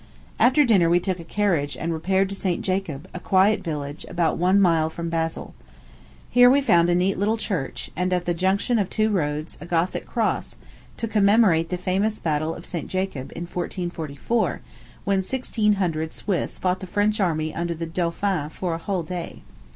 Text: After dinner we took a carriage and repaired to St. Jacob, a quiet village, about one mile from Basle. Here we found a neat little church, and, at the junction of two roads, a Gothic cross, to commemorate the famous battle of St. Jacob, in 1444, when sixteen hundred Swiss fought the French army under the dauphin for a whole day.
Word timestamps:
After 0.39 0.63
dinner 0.65 0.89
we 0.89 0.99
took 0.99 1.19
a 1.19 1.23
carriage 1.23 1.77
and 1.77 1.93
repaired 1.93 2.27
to 2.29 2.33
St. 2.33 2.63
Jacob, 2.63 3.07
a 3.13 3.19
quiet 3.19 3.63
village, 3.63 4.03
about 4.09 4.35
one 4.35 4.59
mile 4.59 4.89
from 4.89 5.09
Basle. 5.09 5.53
Here 6.31 6.49
we 6.49 6.59
found 6.59 6.89
a 6.89 6.95
neat 6.95 7.19
little 7.19 7.37
church, 7.37 7.91
and, 7.95 8.11
at 8.11 8.25
the 8.25 8.33
junction 8.33 8.79
of 8.79 8.89
two 8.89 9.11
roads, 9.11 9.59
a 9.61 9.67
Gothic 9.67 10.07
cross, 10.07 10.55
to 10.97 11.07
commemorate 11.07 11.69
the 11.69 11.77
famous 11.77 12.19
battle 12.19 12.55
of 12.55 12.65
St. 12.65 12.87
Jacob, 12.87 13.31
in 13.35 13.43
1444, 13.43 14.61
when 15.03 15.21
sixteen 15.21 15.73
hundred 15.73 16.11
Swiss 16.13 16.57
fought 16.57 16.79
the 16.79 16.87
French 16.87 17.19
army 17.19 17.53
under 17.53 17.75
the 17.75 17.85
dauphin 17.85 18.49
for 18.49 18.73
a 18.73 18.79
whole 18.79 19.03
day. 19.03 19.43